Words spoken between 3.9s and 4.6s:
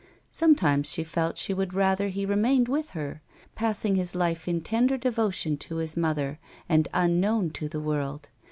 his life in